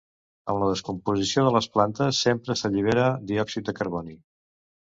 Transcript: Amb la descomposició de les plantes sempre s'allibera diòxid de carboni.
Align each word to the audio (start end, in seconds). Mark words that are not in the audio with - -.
Amb 0.53 0.63
la 0.63 0.69
descomposició 0.69 1.43
de 1.47 1.51
les 1.57 1.69
plantes 1.77 2.21
sempre 2.29 2.57
s'allibera 2.63 3.07
diòxid 3.33 3.69
de 3.69 3.77
carboni. 3.83 4.19